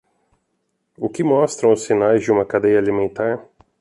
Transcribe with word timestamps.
O 0.97 1.07
que 1.07 1.23
mostram 1.23 1.71
os 1.71 1.83
sinais 1.83 2.23
de 2.23 2.31
uma 2.31 2.43
cadeia 2.43 2.79
alimentar? 2.79 3.47